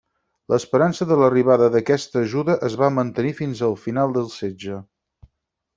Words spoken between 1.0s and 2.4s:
de l'arribada d'aquesta